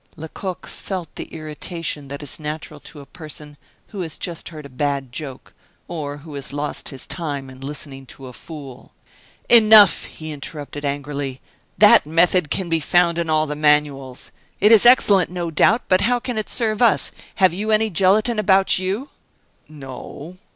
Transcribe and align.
Lecoq 0.15 0.65
felt 0.65 1.13
the 1.13 1.25
irritation 1.25 2.07
that 2.07 2.23
is 2.23 2.39
natural 2.39 2.79
to 2.79 3.01
a 3.01 3.05
person 3.05 3.55
who 3.89 4.01
has 4.01 4.17
just 4.17 4.49
heard 4.49 4.65
a 4.65 4.79
bad 4.97 5.11
joke, 5.11 5.53
or 5.87 6.17
who 6.25 6.33
has 6.33 6.51
lost 6.51 6.89
his 6.89 7.05
time 7.05 7.51
in 7.51 7.61
listening 7.61 8.07
to 8.07 8.25
a 8.25 8.33
fool. 8.33 8.93
"Enough!" 9.47 10.05
he 10.05 10.31
interrupted, 10.31 10.83
angrily. 10.83 11.39
"That 11.77 12.07
method 12.07 12.49
can 12.49 12.67
be 12.67 12.79
found 12.79 13.19
in 13.19 13.29
all 13.29 13.45
the 13.45 13.55
manuals. 13.55 14.31
It 14.59 14.71
is 14.71 14.87
excellent, 14.87 15.29
no 15.29 15.51
doubt, 15.51 15.83
but 15.87 16.01
how 16.01 16.17
can 16.19 16.35
it 16.35 16.49
serve 16.49 16.81
us? 16.81 17.11
Have 17.35 17.53
you 17.53 17.69
any 17.69 17.91
gelatine 17.91 18.39
about 18.39 18.79
you?" 18.79 19.09
"No." 19.69 20.37